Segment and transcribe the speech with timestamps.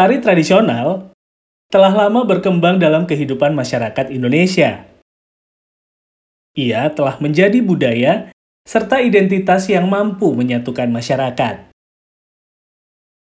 [0.00, 1.12] Tari tradisional
[1.68, 4.88] telah lama berkembang dalam kehidupan masyarakat Indonesia.
[6.56, 8.32] Ia telah menjadi budaya
[8.64, 11.68] serta identitas yang mampu menyatukan masyarakat.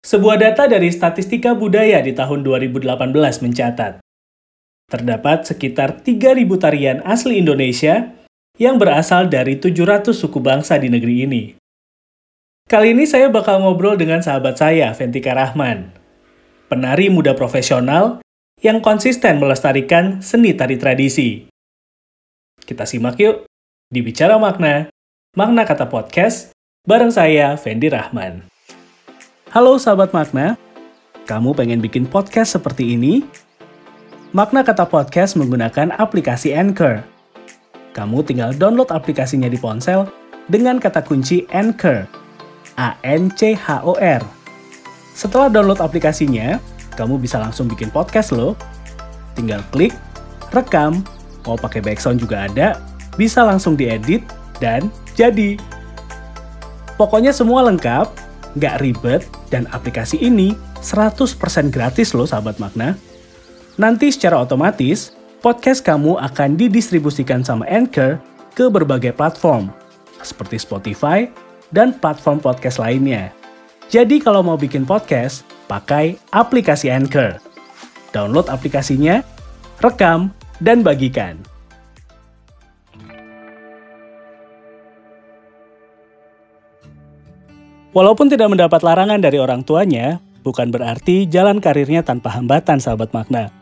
[0.10, 3.14] Sebuah data dari Statistika Budaya di tahun 2018
[3.46, 4.02] mencatat,
[4.90, 8.10] terdapat sekitar 3.000 tarian asli Indonesia
[8.58, 11.44] yang berasal dari 700 suku bangsa di negeri ini.
[12.66, 16.05] Kali ini saya bakal ngobrol dengan sahabat saya, Ventika Rahman,
[16.66, 18.22] penari muda profesional
[18.62, 21.46] yang konsisten melestarikan seni tari tradisi.
[22.66, 23.46] Kita simak yuk
[23.94, 24.90] di Bicara Makna
[25.38, 26.56] Makna Kata Podcast
[26.90, 28.50] bareng saya, Fendi Rahman.
[29.54, 30.58] Halo sahabat Makna,
[31.30, 33.22] kamu pengen bikin podcast seperti ini?
[34.34, 37.06] Makna Kata Podcast menggunakan aplikasi Anchor.
[37.94, 40.10] Kamu tinggal download aplikasinya di ponsel
[40.50, 42.10] dengan kata kunci Anchor.
[42.76, 44.45] A-N-C-H-O-R.
[45.16, 46.60] Setelah download aplikasinya,
[47.00, 48.60] kamu bisa langsung bikin podcast loh.
[49.40, 49.96] Tinggal klik,
[50.52, 51.08] rekam,
[51.48, 52.84] mau pakai background juga ada,
[53.16, 54.28] bisa langsung diedit,
[54.60, 55.56] dan jadi.
[57.00, 58.12] Pokoknya semua lengkap,
[58.60, 60.52] nggak ribet, dan aplikasi ini
[60.84, 63.00] 100% gratis loh sahabat makna.
[63.80, 68.20] Nanti secara otomatis, podcast kamu akan didistribusikan sama Anchor
[68.52, 69.72] ke berbagai platform,
[70.24, 71.28] seperti Spotify
[71.72, 73.45] dan platform podcast lainnya.
[73.86, 77.38] Jadi kalau mau bikin podcast, pakai aplikasi Anchor.
[78.10, 79.22] Download aplikasinya,
[79.78, 81.38] rekam, dan bagikan.
[87.96, 93.54] Walaupun tidak mendapat larangan dari orang tuanya, bukan berarti jalan karirnya tanpa hambatan, sahabat makna.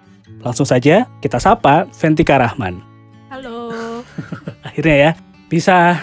[0.42, 2.82] Langsung saja kita sapa Ventika Rahman.
[3.30, 3.70] Halo.
[4.68, 5.12] Akhirnya ya,
[5.52, 6.02] bisa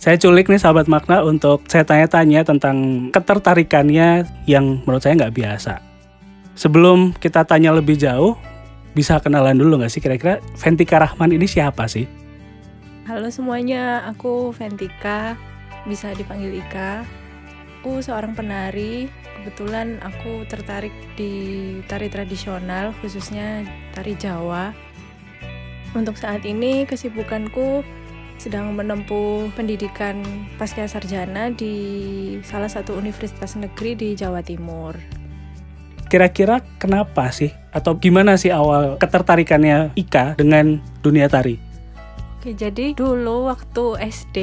[0.00, 5.76] saya culik nih sahabat makna untuk saya tanya-tanya tentang ketertarikannya yang menurut saya nggak biasa.
[6.56, 8.40] Sebelum kita tanya lebih jauh,
[8.96, 12.08] bisa kenalan dulu nggak sih kira-kira Ventika Rahman ini siapa sih?
[13.04, 15.36] Halo semuanya, aku Ventika,
[15.84, 17.20] bisa dipanggil Ika
[17.80, 19.08] aku seorang penari
[19.40, 21.32] kebetulan aku tertarik di
[21.88, 23.64] tari tradisional khususnya
[23.96, 24.68] tari Jawa
[25.96, 27.80] untuk saat ini kesibukanku
[28.40, 30.24] sedang menempuh pendidikan
[30.56, 31.76] pasca sarjana di
[32.40, 34.96] salah satu universitas negeri di Jawa Timur.
[36.08, 41.60] Kira-kira kenapa sih atau gimana sih awal ketertarikannya Ika dengan dunia tari?
[42.40, 44.38] Oke, jadi dulu waktu SD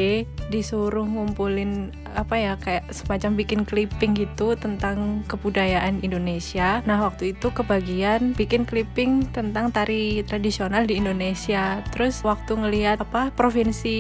[0.54, 6.82] disuruh ngumpulin apa ya kayak semacam bikin clipping gitu tentang kebudayaan Indonesia.
[6.90, 11.86] Nah, waktu itu kebagian bikin clipping tentang tari tradisional di Indonesia.
[11.94, 13.96] Terus waktu ngelihat apa provinsi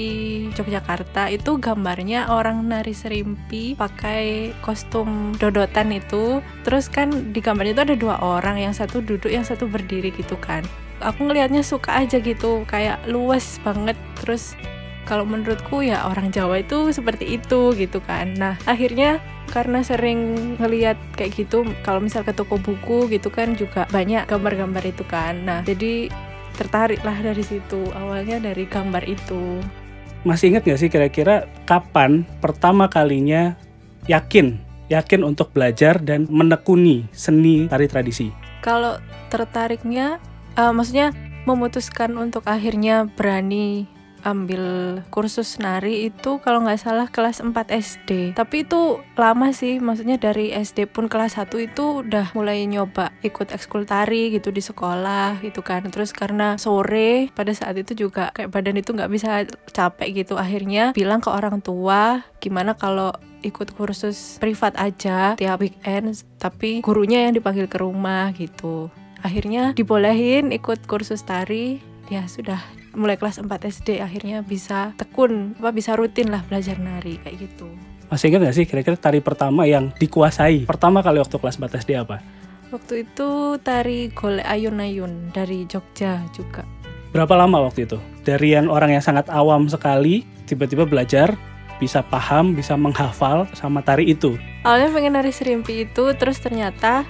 [0.58, 6.42] Yogyakarta itu gambarnya orang nari serimpi pakai kostum dodotan itu.
[6.66, 10.34] Terus kan di gambarnya itu ada dua orang, yang satu duduk, yang satu berdiri gitu
[10.42, 10.66] kan
[11.02, 14.58] aku ngelihatnya suka aja gitu kayak luas banget terus
[15.08, 18.36] kalau menurutku ya orang Jawa itu seperti itu gitu kan.
[18.36, 23.88] Nah akhirnya karena sering ngelihat kayak gitu kalau misal ke toko buku gitu kan juga
[23.88, 25.48] banyak gambar-gambar itu kan.
[25.48, 26.12] Nah jadi
[26.60, 29.64] tertarik lah dari situ awalnya dari gambar itu.
[30.28, 33.56] Masih ingat gak sih kira-kira kapan pertama kalinya
[34.12, 34.60] yakin
[34.92, 38.32] yakin untuk belajar dan menekuni seni tari tradisi?
[38.60, 39.00] Kalau
[39.32, 40.20] tertariknya
[40.60, 41.16] uh, maksudnya
[41.48, 43.88] memutuskan untuk akhirnya berani
[44.24, 44.64] ambil
[45.14, 50.54] kursus nari itu kalau nggak salah kelas 4 SD tapi itu lama sih maksudnya dari
[50.54, 55.62] SD pun kelas 1 itu udah mulai nyoba ikut ekskul tari gitu di sekolah gitu
[55.66, 55.88] kan.
[55.90, 60.38] Terus karena sore pada saat itu juga kayak badan itu nggak bisa capek gitu.
[60.38, 63.12] Akhirnya bilang ke orang tua gimana kalau
[63.46, 68.90] ikut kursus privat aja tiap weekend tapi gurunya yang dipanggil ke rumah gitu.
[69.22, 71.82] Akhirnya dibolehin ikut kursus tari.
[72.08, 72.64] Ya sudah
[72.98, 77.70] mulai kelas 4 SD akhirnya bisa tekun apa bisa rutin lah belajar nari kayak gitu.
[78.10, 80.66] Masih ingat gak sih kira-kira tari pertama yang dikuasai?
[80.66, 82.18] Pertama kali waktu kelas 4 SD apa?
[82.74, 86.66] Waktu itu tari gole ayun-ayun dari Jogja juga.
[87.14, 88.02] Berapa lama waktu itu?
[88.28, 91.38] Dari yang orang yang sangat awam sekali tiba-tiba belajar
[91.78, 94.36] bisa paham, bisa menghafal sama tari itu.
[94.66, 97.06] Awalnya pengen nari serimpi itu, terus ternyata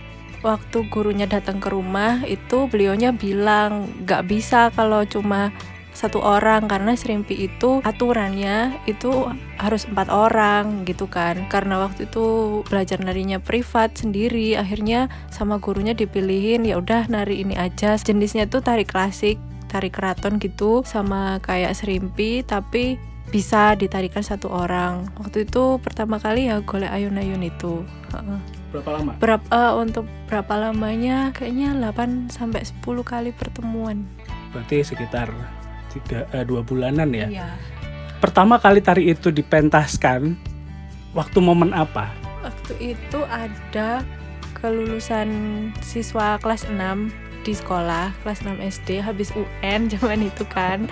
[0.45, 5.49] waktu gurunya datang ke rumah itu beliaunya bilang nggak bisa kalau cuma
[5.97, 9.09] satu orang karena serimpi itu aturannya itu
[9.57, 15.97] harus empat orang gitu kan karena waktu itu belajar narinya privat sendiri akhirnya sama gurunya
[15.97, 21.73] dipilihin ya udah nari ini aja jenisnya tuh tari klasik tari keraton gitu sama kayak
[21.73, 23.01] serimpi tapi
[23.33, 27.81] bisa ditarikan satu orang waktu itu pertama kali ya golek ayun-ayun itu
[28.71, 29.11] berapa lama?
[29.17, 31.31] Berapa uh, untuk berapa lamanya?
[31.33, 34.05] Kayaknya 8 sampai 10 kali pertemuan.
[34.51, 35.31] Berarti sekitar
[35.97, 37.27] tiga uh, dua bulanan ya.
[37.27, 37.49] Iya.
[38.21, 40.37] Pertama kali tari itu dipentaskan
[41.17, 42.13] waktu momen apa?
[42.45, 44.05] Waktu itu ada
[44.57, 45.29] kelulusan
[45.85, 47.13] siswa kelas 6
[47.45, 50.89] di sekolah kelas 6 SD habis UN zaman itu kan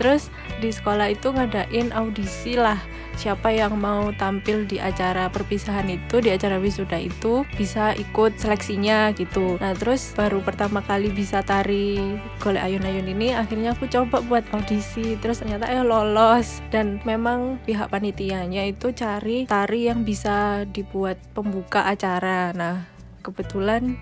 [0.00, 2.80] terus di sekolah itu ngadain audisi lah
[3.16, 9.12] siapa yang mau tampil di acara perpisahan itu di acara wisuda itu bisa ikut seleksinya
[9.14, 9.60] gitu.
[9.60, 11.98] Nah terus baru pertama kali bisa tari
[12.40, 15.16] golek ayun-ayun ini akhirnya aku coba buat audisi.
[15.20, 16.64] Terus ternyata eh lolos.
[16.72, 22.50] Dan memang pihak panitianya itu cari tari yang bisa dibuat pembuka acara.
[22.56, 22.88] Nah
[23.22, 23.96] kebetulan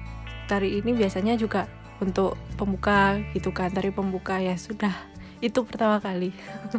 [0.49, 1.69] tari ini biasanya juga
[2.01, 4.93] untuk pembuka gitu kan tari pembuka ya sudah
[5.41, 6.31] itu pertama kali.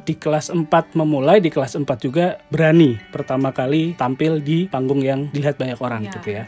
[0.05, 5.27] Di kelas 4 memulai di kelas 4 juga berani pertama kali tampil di panggung yang
[5.33, 6.43] dilihat banyak orang ya, gitu ya.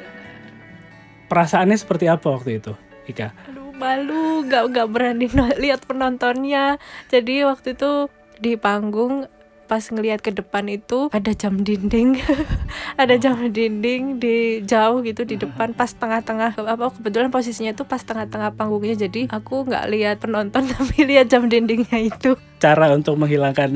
[1.27, 2.73] Perasaannya seperti apa waktu itu
[3.09, 3.33] Ika?
[3.49, 5.25] Aduh malu gak gak berani
[5.63, 6.77] lihat penontonnya.
[7.09, 8.07] Jadi waktu itu
[8.37, 9.25] di panggung
[9.65, 12.19] pas ngelihat ke depan itu ada jam dinding.
[13.01, 17.97] Ada jam dinding di jauh gitu di depan pas tengah-tengah apa kebetulan posisinya itu pas
[18.05, 22.37] tengah-tengah panggungnya jadi aku nggak lihat penonton tapi lihat jam dindingnya itu.
[22.61, 23.71] Cara untuk menghilangkan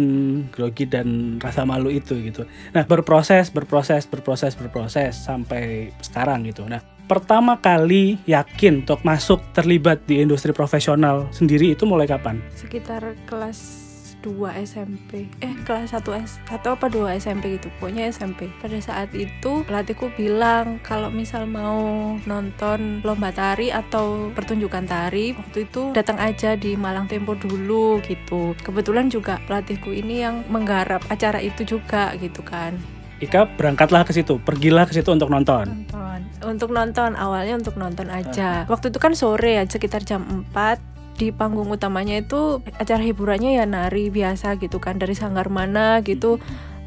[0.53, 2.45] grogi dan rasa malu itu gitu.
[2.77, 6.63] Nah berproses berproses berproses berproses sampai sekarang gitu.
[6.69, 6.79] Nah
[7.09, 12.43] pertama kali yakin untuk masuk terlibat di industri profesional sendiri itu mulai kapan?
[12.53, 13.86] Sekitar kelas
[14.27, 17.71] 2 SMP eh kelas 1 S atau apa 2 SMP gitu.
[17.79, 24.83] Pokoknya SMP pada saat itu pelatihku bilang kalau misal mau nonton lomba tari atau pertunjukan
[24.83, 28.51] tari waktu itu datang aja di Malang Tempo dulu gitu.
[28.59, 32.75] Kebetulan juga pelatihku ini yang menggarap acara itu juga gitu kan.
[33.17, 35.65] Ika berangkatlah ke situ, pergilah ke situ untuk nonton.
[35.65, 36.19] Nonton.
[36.45, 38.69] Untuk nonton, awalnya untuk nonton aja.
[38.69, 43.65] Waktu itu kan sore ya, sekitar jam 4 di panggung utamanya itu acara hiburannya ya
[43.65, 46.37] nari biasa gitu kan dari sanggar mana gitu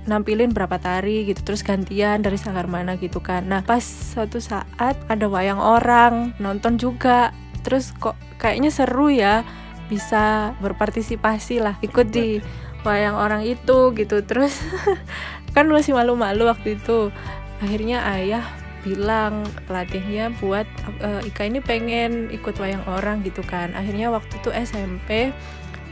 [0.09, 3.45] nampilin berapa tari gitu terus gantian dari sanggar mana gitu kan.
[3.51, 9.45] Nah pas suatu saat ada wayang orang nonton juga terus kok kayaknya seru ya
[9.93, 12.41] bisa berpartisipasi lah ikut di
[12.87, 14.25] wayang orang itu gitu.
[14.25, 14.57] Terus
[15.55, 17.13] kan masih malu-malu waktu itu.
[17.61, 20.67] Akhirnya ayah bilang pelatihnya buat
[21.01, 23.73] e, Ika ini pengen ikut wayang orang gitu kan.
[23.77, 25.33] Akhirnya waktu itu SMP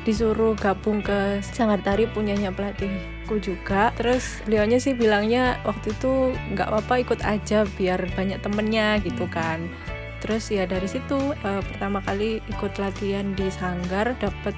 [0.06, 3.92] disuruh gabung ke sanggar tari punyanya pelatihku juga.
[4.00, 9.68] Terus beliaunya sih bilangnya waktu itu nggak apa-apa ikut aja biar banyak temennya gitu kan.
[10.18, 14.56] Terus ya dari situ e, pertama kali ikut latihan di sanggar dapat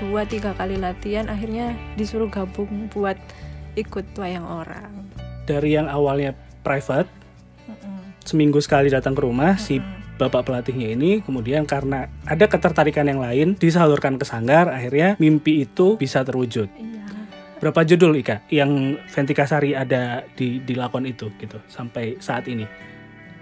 [0.00, 3.20] dua tiga kali latihan akhirnya disuruh gabung buat
[3.76, 4.90] ikut wayang orang.
[5.44, 6.32] Dari yang awalnya
[6.64, 7.19] private
[8.30, 9.62] seminggu sekali datang ke rumah hmm.
[9.62, 9.82] si
[10.20, 15.98] bapak pelatihnya ini kemudian karena ada ketertarikan yang lain disalurkan ke sanggar akhirnya mimpi itu
[15.98, 16.70] bisa terwujud.
[16.70, 17.00] Iya.
[17.60, 22.64] Berapa judul Ika yang Ventikasari ada di di lakon itu gitu sampai saat ini?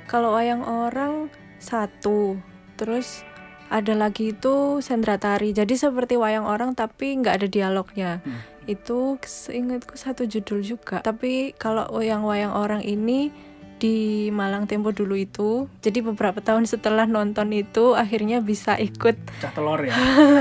[0.09, 1.29] Kalau wayang orang
[1.61, 2.35] satu,
[2.75, 3.23] terus
[3.69, 5.53] ada lagi itu sendra tari.
[5.53, 8.25] Jadi seperti wayang orang tapi nggak ada dialognya.
[8.25, 8.41] Hmm.
[8.65, 11.05] Itu seingatku satu judul juga.
[11.05, 13.31] Tapi kalau wayang-wayang orang ini
[13.79, 15.71] di Malang Tempo dulu itu.
[15.81, 19.17] Jadi beberapa tahun setelah nonton itu akhirnya bisa ikut
[19.55, 19.95] telur ya.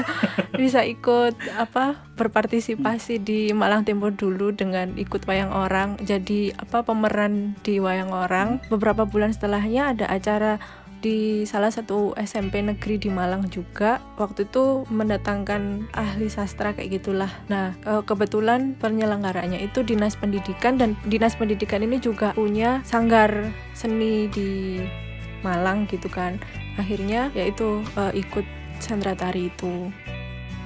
[0.61, 5.95] bisa ikut apa berpartisipasi di Malang Tempo dulu dengan ikut wayang orang.
[6.01, 8.59] Jadi apa pemeran di wayang orang.
[8.67, 10.57] Beberapa bulan setelahnya ada acara
[11.01, 17.29] di salah satu SMP negeri di Malang juga waktu itu mendatangkan ahli sastra kayak gitulah.
[17.47, 23.29] Nah e, kebetulan penyelenggaranya itu dinas pendidikan dan dinas pendidikan ini juga punya sanggar
[23.77, 24.81] seni di
[25.45, 26.41] Malang gitu kan.
[26.81, 28.45] Akhirnya yaitu e, ikut
[28.81, 29.89] sandra tari itu.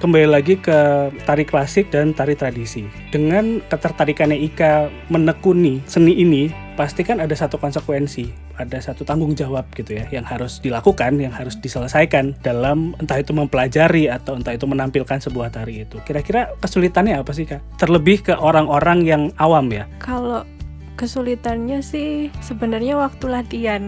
[0.02, 2.82] Kembali lagi ke tari klasik dan tari tradisi.
[3.14, 9.68] Dengan ketertarikannya Ika menekuni seni ini, pasti kan ada satu konsekuensi, ada satu tanggung jawab
[9.76, 14.64] gitu ya yang harus dilakukan, yang harus diselesaikan dalam entah itu mempelajari atau entah itu
[14.64, 16.00] menampilkan sebuah tari itu.
[16.02, 17.80] Kira-kira kesulitannya apa sih Kak?
[17.80, 19.84] Terlebih ke orang-orang yang awam ya.
[20.00, 20.48] Kalau
[20.96, 23.82] kesulitannya sih sebenarnya waktu latihan.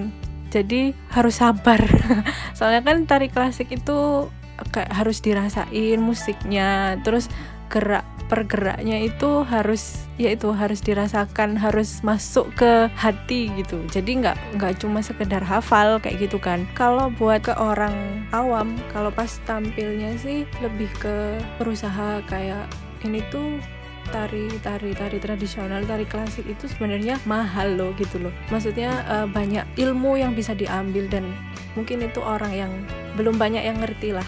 [0.54, 1.82] Jadi harus sabar.
[2.58, 4.30] Soalnya kan tari klasik itu
[4.70, 7.26] kayak harus dirasain musiknya terus
[7.66, 13.82] gerak pergeraknya itu harus ya itu harus dirasakan harus masuk ke hati gitu.
[13.90, 16.64] Jadi nggak nggak cuma sekedar hafal kayak gitu kan.
[16.72, 22.64] Kalau buat ke orang awam kalau pas tampilnya sih lebih ke berusaha kayak
[23.04, 23.60] ini tuh
[24.08, 28.32] tari tari tari tradisional tari klasik itu sebenarnya mahal loh gitu loh.
[28.48, 31.28] Maksudnya uh, banyak ilmu yang bisa diambil dan
[31.74, 32.72] mungkin itu orang yang
[33.18, 34.26] belum banyak yang ngerti lah.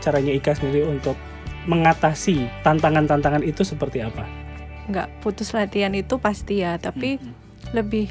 [0.00, 1.14] Caranya Ika sendiri untuk
[1.68, 4.24] mengatasi tantangan-tantangan itu seperti apa?
[4.88, 7.74] Nggak putus latihan itu pasti ya tapi hmm.
[7.76, 8.08] lebih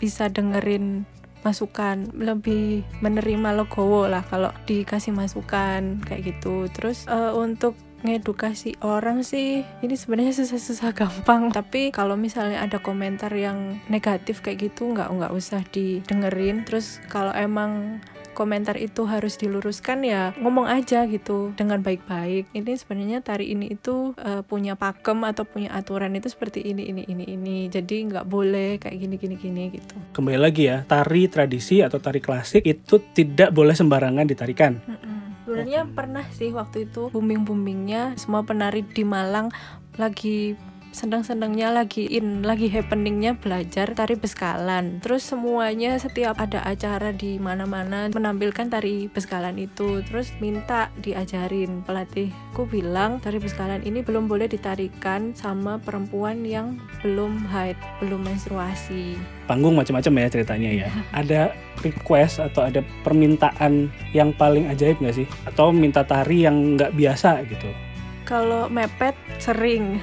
[0.00, 1.04] bisa dengerin
[1.40, 6.68] masukan lebih menerima logowo lah kalau dikasih masukan kayak gitu.
[6.72, 11.52] Terus uh, untuk ngedukasi orang sih ini sebenarnya susah-susah gampang.
[11.52, 16.64] Tapi kalau misalnya ada komentar yang negatif kayak gitu nggak nggak usah didengerin.
[16.68, 18.04] Terus kalau emang
[18.40, 22.48] komentar itu harus diluruskan ya ngomong aja gitu dengan baik-baik.
[22.56, 27.04] Ini sebenarnya tari ini itu uh, punya pakem atau punya aturan itu seperti ini ini
[27.04, 27.58] ini ini.
[27.68, 30.00] Jadi nggak boleh kayak gini gini gini gitu.
[30.16, 34.80] Kembali lagi ya tari tradisi atau tari klasik itu tidak boleh sembarangan ditarikan.
[34.88, 35.20] Mm -mm
[35.50, 39.50] sebenarnya pernah sih waktu itu booming boomingnya semua penari di Malang
[39.98, 40.54] lagi
[40.90, 48.10] senang-senangnya lagi in lagi happeningnya belajar tari beskalan terus semuanya setiap ada acara di mana-mana
[48.10, 55.30] menampilkan tari beskalan itu terus minta diajarin pelatihku bilang tari beskalan ini belum boleh ditarikan
[55.38, 59.14] sama perempuan yang belum haid belum menstruasi
[59.50, 60.88] panggung macam-macam ya ceritanya ya.
[61.10, 61.50] ada
[61.82, 65.26] request atau ada permintaan yang paling ajaib nggak sih?
[65.48, 67.89] Atau minta tari yang nggak biasa gitu?
[68.30, 69.98] Kalau mepet sering.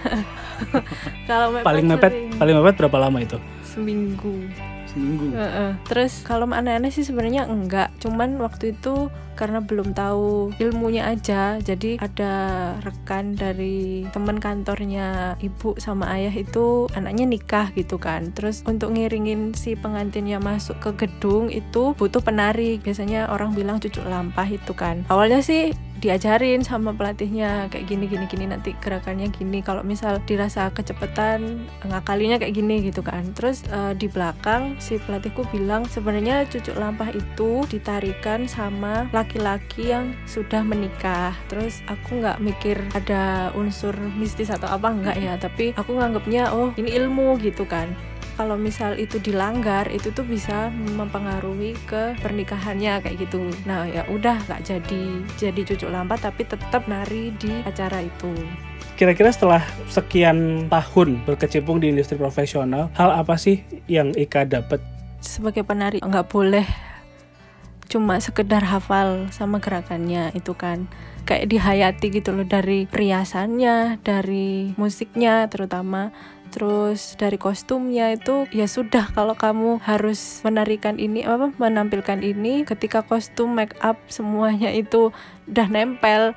[1.29, 2.36] kalau mepet paling mepet sering.
[2.36, 3.38] paling mepet berapa lama itu?
[3.63, 4.36] Seminggu
[4.98, 5.38] seminggu.
[5.38, 5.72] Uh -uh.
[5.86, 12.01] Terus kalau aneh-aneh sih sebenarnya enggak, cuman waktu itu karena belum tahu ilmunya aja, jadi
[12.01, 12.34] ada
[12.81, 18.34] rekan dari teman kantornya ibu sama ayah itu anaknya nikah gitu kan.
[18.34, 22.81] Terus untuk ngiringin si pengantinnya masuk ke gedung itu butuh penari.
[22.81, 25.05] Biasanya orang bilang cucuk lampah itu kan.
[25.13, 29.66] Awalnya sih diajarin sama pelatihnya kayak gini gini gini nanti gerakannya gini.
[29.66, 33.34] Kalau misal dirasa kecepatan ngakalinya kayak gini gitu kan.
[33.34, 40.13] Terus uh, di belakang si pelatihku bilang sebenarnya cucuk lampah itu ditarikan sama laki-laki yang
[40.30, 41.34] sudah menikah.
[41.50, 45.34] Terus aku nggak mikir ada unsur mistis atau apa enggak ya.
[45.38, 47.89] Tapi aku nganggapnya oh ini ilmu gitu kan
[48.38, 53.50] kalau misal itu dilanggar itu tuh bisa mempengaruhi ke pernikahannya kayak gitu.
[53.65, 55.03] Nah ya udah nggak jadi
[55.41, 58.29] jadi cucu lambat tapi tetap nari di acara itu.
[58.94, 64.82] Kira-kira setelah sekian tahun berkecimpung di industri profesional, hal apa sih yang Ika dapat?
[65.17, 66.65] Sebagai penari nggak boleh
[67.88, 70.86] cuma sekedar hafal sama gerakannya itu kan.
[71.27, 76.15] Kayak dihayati gitu loh dari riasannya, dari musiknya terutama
[76.50, 83.04] terus dari kostumnya itu ya sudah kalau kamu harus menarikan ini apa menampilkan ini ketika
[83.04, 85.12] kostum make up semuanya itu
[85.51, 86.32] udah nempel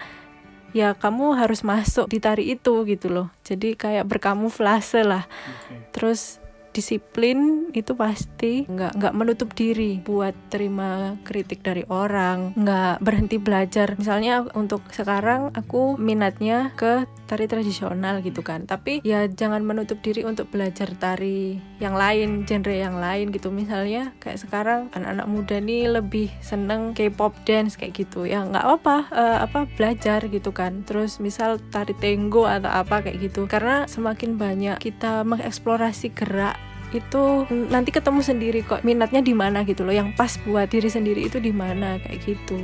[0.74, 5.78] ya kamu harus masuk di tari itu gitu loh jadi kayak berkamuflase lah okay.
[5.94, 6.39] terus
[6.70, 13.94] disiplin itu pasti nggak nggak menutup diri buat terima kritik dari orang nggak berhenti belajar.
[13.98, 18.66] Misalnya untuk sekarang aku minatnya ke tari tradisional gitu kan.
[18.66, 23.54] Tapi ya jangan menutup diri untuk belajar tari yang lain genre yang lain gitu.
[23.54, 28.26] Misalnya kayak sekarang anak-anak muda nih lebih seneng K-pop dance kayak gitu.
[28.26, 30.82] Ya nggak apa uh, apa belajar gitu kan.
[30.82, 33.46] Terus misal tari tenggo atau apa kayak gitu.
[33.46, 36.58] Karena semakin banyak kita mengeksplorasi gerak
[36.90, 41.26] itu nanti ketemu sendiri kok minatnya di mana gitu loh yang pas buat diri sendiri
[41.26, 42.58] itu di mana kayak gitu.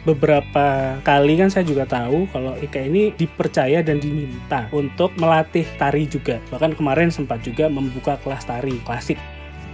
[0.00, 6.08] Beberapa kali kan saya juga tahu kalau Ika ini dipercaya dan diminta untuk melatih tari
[6.08, 6.40] juga.
[6.48, 9.20] Bahkan kemarin sempat juga membuka kelas tari klasik.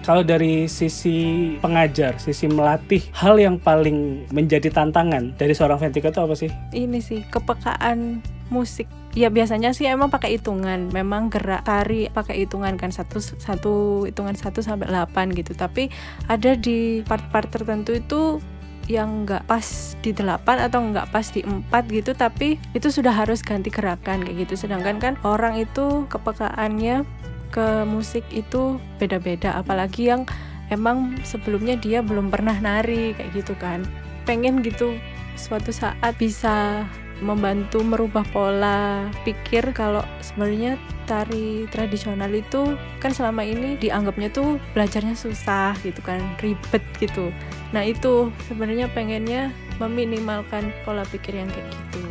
[0.02, 6.20] Kalau dari sisi pengajar, sisi melatih, hal yang paling menjadi tantangan dari seorang Ventika itu
[6.22, 6.50] apa sih?
[6.70, 8.86] Ini sih kepekaan musik
[9.16, 10.92] ya biasanya sih emang pakai hitungan.
[10.92, 15.56] Memang gerak tari pakai hitungan kan satu satu hitungan satu sampai delapan gitu.
[15.56, 15.88] Tapi
[16.28, 18.38] ada di part-part tertentu itu
[18.86, 23.42] yang nggak pas di delapan atau nggak pas di empat gitu tapi itu sudah harus
[23.42, 24.68] ganti gerakan kayak gitu.
[24.68, 27.02] Sedangkan kan orang itu kepekaannya
[27.50, 29.56] ke musik itu beda-beda.
[29.56, 30.28] Apalagi yang
[30.68, 33.82] emang sebelumnya dia belum pernah nari kayak gitu kan.
[34.28, 34.92] Pengen gitu
[35.40, 36.84] suatu saat bisa
[37.20, 39.72] membantu merubah pola pikir.
[39.72, 46.82] Kalau sebenarnya tari tradisional itu kan selama ini dianggapnya tuh belajarnya susah gitu kan ribet
[46.98, 47.30] gitu.
[47.70, 52.02] Nah itu sebenarnya pengennya meminimalkan pola pikir yang kayak gitu.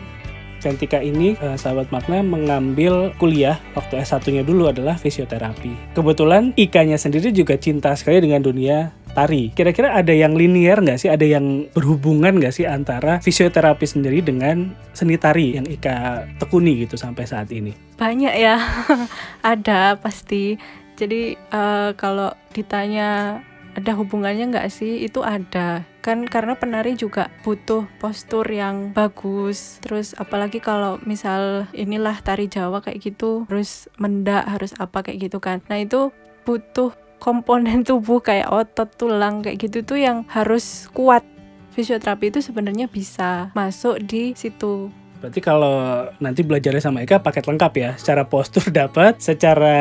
[0.66, 5.94] Cantika ini, eh, sahabat makna mengambil kuliah waktu S1-nya dulu adalah fisioterapi.
[5.94, 9.56] Kebetulan Ikanya sendiri juga cinta sekali dengan dunia tari.
[9.56, 11.08] Kira-kira ada yang linear nggak sih?
[11.08, 17.00] Ada yang berhubungan nggak sih antara fisioterapi sendiri dengan seni tari yang Ika tekuni gitu
[17.00, 17.72] sampai saat ini?
[17.96, 18.60] Banyak ya,
[19.56, 20.60] ada pasti.
[21.00, 23.40] Jadi uh, kalau ditanya
[23.76, 25.04] ada hubungannya nggak sih?
[25.04, 29.84] Itu ada kan karena penari juga butuh postur yang bagus.
[29.84, 35.44] Terus apalagi kalau misal inilah tari Jawa kayak gitu, terus mendak harus apa kayak gitu
[35.44, 35.60] kan.
[35.68, 36.14] Nah itu
[36.46, 36.94] butuh
[37.26, 41.26] komponen tubuh kayak otot, tulang kayak gitu tuh yang harus kuat.
[41.74, 44.94] Fisioterapi itu sebenarnya bisa masuk di situ
[45.26, 47.92] Berarti kalau nanti belajarnya sama Eka paket lengkap ya.
[47.98, 49.78] Secara postur dapat, secara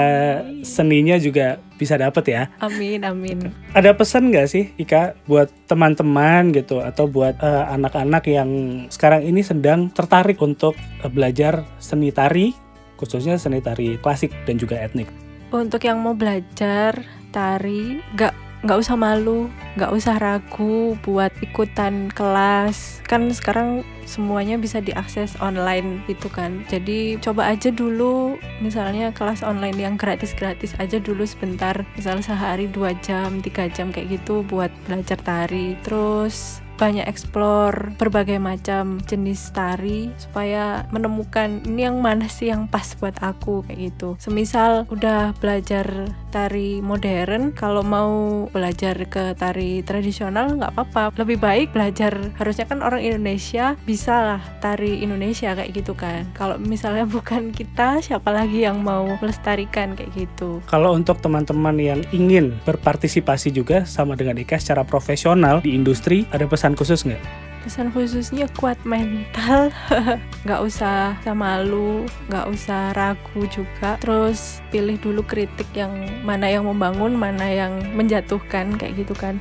[0.65, 2.43] seninya juga bisa dapat ya.
[2.65, 3.53] Amin, amin.
[3.77, 8.51] Ada pesan nggak sih Ika buat teman-teman gitu atau buat eh, anak-anak uh, yang
[8.89, 12.57] sekarang ini sedang tertarik untuk uh, belajar seni tari,
[12.97, 15.13] khususnya seni tari klasik dan juga etnik?
[15.53, 17.05] Untuk yang mau belajar
[17.35, 23.05] tari, nggak nggak usah malu, nggak usah ragu buat ikutan kelas.
[23.05, 26.65] Kan sekarang semuanya bisa diakses online gitu kan.
[26.73, 31.85] Jadi coba aja dulu misalnya kelas online yang gratis-gratis aja dulu sebentar.
[31.93, 35.77] Misal sehari dua jam, tiga jam kayak gitu buat belajar tari.
[35.85, 42.97] Terus banyak explore berbagai macam jenis tari supaya menemukan ini yang mana sih yang pas
[42.99, 44.19] buat aku kayak gitu.
[44.19, 51.15] Semisal udah belajar tari modern, kalau mau belajar ke tari tradisional nggak apa-apa.
[51.15, 56.27] Lebih baik belajar harusnya kan orang Indonesia bisa lah tari Indonesia kayak gitu kan.
[56.35, 60.59] Kalau misalnya bukan kita, siapa lagi yang mau melestarikan kayak gitu.
[60.67, 66.51] Kalau untuk teman-teman yang ingin berpartisipasi juga sama dengan Ika secara profesional di industri, ada
[66.51, 67.44] pesan pesan khusus nggak?
[67.65, 69.73] Pesan khususnya kuat mental,
[70.45, 73.97] nggak usah malu, nggak usah ragu juga.
[74.05, 79.41] Terus pilih dulu kritik yang mana yang membangun, mana yang menjatuhkan kayak gitu kan.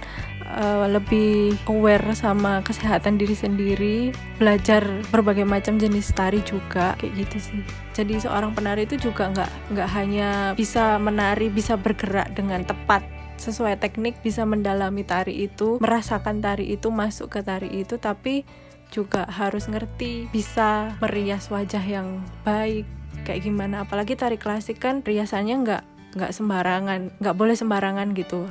[0.54, 3.98] Uh, lebih aware sama kesehatan diri sendiri,
[4.40, 7.62] belajar berbagai macam jenis tari juga kayak gitu sih.
[7.92, 13.13] Jadi seorang penari itu juga nggak nggak hanya bisa menari, bisa bergerak dengan tepat
[13.44, 18.48] sesuai teknik bisa mendalami tari itu, merasakan tari itu, masuk ke tari itu, tapi
[18.94, 22.86] juga harus ngerti bisa merias wajah yang baik
[23.26, 23.84] kayak gimana.
[23.84, 28.46] Apalagi tari klasik kan riasannya nggak nggak sembarangan nggak boleh sembarangan gitu.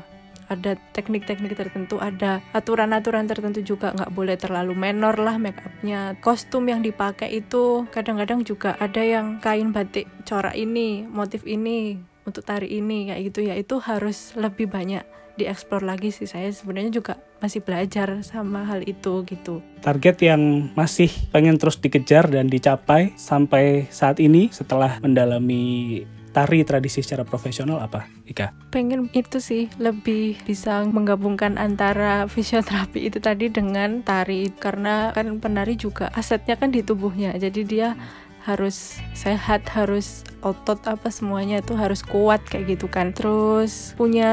[0.50, 6.18] Ada teknik-teknik tertentu ada aturan-aturan tertentu juga nggak boleh terlalu menor lah make upnya.
[6.18, 12.46] Kostum yang dipakai itu kadang-kadang juga ada yang kain batik corak ini motif ini untuk
[12.46, 15.02] tari ini kayak gitu ya itu harus lebih banyak
[15.36, 19.64] dieksplor lagi sih saya sebenarnya juga masih belajar sama hal itu gitu.
[19.82, 27.04] Target yang masih pengen terus dikejar dan dicapai sampai saat ini setelah mendalami tari tradisi
[27.04, 28.72] secara profesional apa, Ika?
[28.72, 35.76] Pengen itu sih lebih bisa menggabungkan antara fisioterapi itu tadi dengan tari karena kan penari
[35.76, 37.36] juga asetnya kan di tubuhnya.
[37.36, 37.94] Jadi dia
[38.42, 43.14] harus sehat harus otot apa semuanya itu harus kuat kayak gitu kan.
[43.14, 44.32] Terus punya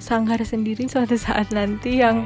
[0.00, 2.24] sanggar sendiri suatu saat nanti yang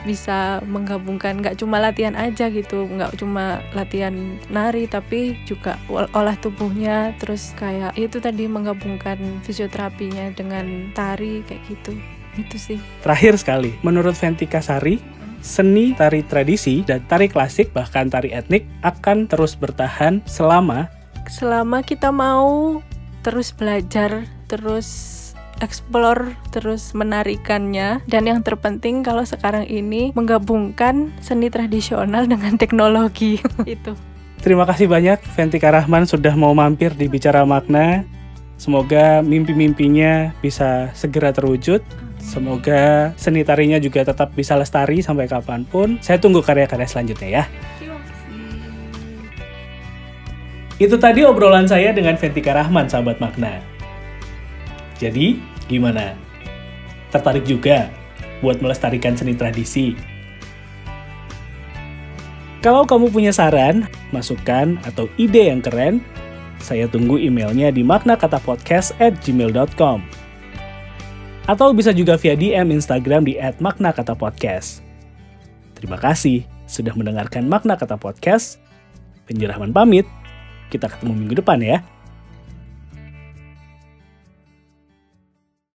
[0.00, 7.16] bisa menggabungkan nggak cuma latihan aja gitu nggak cuma latihan nari tapi juga olah tubuhnya.
[7.16, 11.92] Terus kayak itu tadi menggabungkan fisioterapinya dengan tari kayak gitu.
[12.38, 12.78] Itu sih.
[13.02, 19.26] Terakhir sekali menurut Ventika Sari seni tari tradisi dan tari klasik bahkan tari etnik akan
[19.26, 20.88] terus bertahan selama
[21.30, 22.82] selama kita mau
[23.20, 25.16] terus belajar, terus
[25.60, 33.92] explore, terus menarikannya dan yang terpenting kalau sekarang ini menggabungkan seni tradisional dengan teknologi itu.
[34.40, 38.08] Terima kasih banyak Ventika Rahman sudah mau mampir di Bicara Makna.
[38.56, 41.84] Semoga mimpi-mimpinya bisa segera terwujud.
[42.20, 45.96] Semoga seni tarinya juga tetap bisa lestari sampai kapan pun.
[46.04, 47.44] Saya tunggu karya-karya selanjutnya ya.
[50.80, 53.60] Itu tadi obrolan saya dengan Ventika Rahman, sahabat makna.
[54.96, 56.16] Jadi, gimana?
[57.12, 57.92] Tertarik juga
[58.40, 59.92] buat melestarikan seni tradisi?
[62.60, 66.04] Kalau kamu punya saran, masukan, atau ide yang keren,
[66.60, 70.19] saya tunggu emailnya di maknakatapodcast at gmail.com
[71.50, 74.86] atau bisa juga via DM Instagram di @maknakatapodcast.
[75.74, 78.62] Terima kasih sudah mendengarkan Makna Kata Podcast.
[79.26, 80.06] Penjerahman pamit.
[80.70, 81.82] Kita ketemu minggu depan ya.